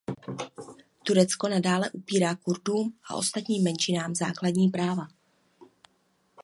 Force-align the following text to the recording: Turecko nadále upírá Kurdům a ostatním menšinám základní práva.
Turecko 1.03 1.47
nadále 1.47 1.91
upírá 1.91 2.35
Kurdům 2.35 2.93
a 3.09 3.15
ostatním 3.15 3.63
menšinám 3.63 4.15
základní 4.15 4.69
práva. 4.69 5.07